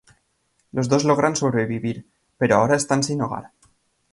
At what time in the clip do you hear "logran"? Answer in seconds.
1.03-1.35